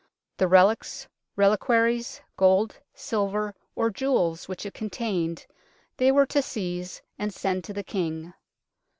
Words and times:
The 0.37 0.47
relics, 0.47 1.07
reliquaries, 1.35 2.21
gold, 2.35 2.79
silver, 2.95 3.53
or 3.75 3.91
jewels 3.91 4.47
which 4.47 4.65
it 4.65 4.73
contained 4.73 5.45
they 5.97 6.11
were 6.11 6.25
to 6.25 6.41
seize 6.41 7.03
and 7.19 7.31
send 7.31 7.63
to 7.65 7.73
the 7.73 7.83
King. 7.83 8.33